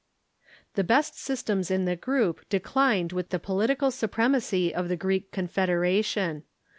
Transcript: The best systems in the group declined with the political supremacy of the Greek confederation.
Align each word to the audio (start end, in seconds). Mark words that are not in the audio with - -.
The 0.73 0.83
best 0.83 1.13
systems 1.19 1.69
in 1.69 1.85
the 1.85 1.95
group 1.95 2.41
declined 2.49 3.11
with 3.13 3.29
the 3.29 3.37
political 3.37 3.91
supremacy 3.91 4.73
of 4.73 4.89
the 4.89 4.97
Greek 4.97 5.31
confederation. 5.31 6.41